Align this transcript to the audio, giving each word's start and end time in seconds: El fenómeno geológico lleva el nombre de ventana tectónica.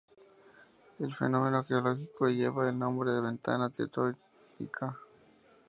El 0.97 1.13
fenómeno 1.13 1.63
geológico 1.63 2.27
lleva 2.27 2.67
el 2.67 2.79
nombre 2.79 3.11
de 3.11 3.21
ventana 3.21 3.69
tectónica. 3.69 4.97